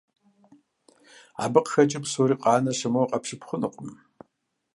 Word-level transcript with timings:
Абы 1.43 1.59
къыхэкӀыу 1.63 2.03
псори 2.03 2.35
къанэ 2.41 2.71
щымыӀэу 2.77 3.09
къэпщып 3.11 3.41
хъунукъым. 3.47 3.91